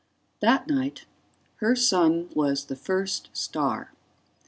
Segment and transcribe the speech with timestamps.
[0.39, 1.05] _That night
[1.57, 3.91] her son was the first star.